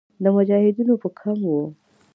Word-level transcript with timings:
د 0.23 0.25
مجاهدینو 0.35 0.93
به 1.01 1.09
کم 1.19 1.39
وو. 1.49 1.61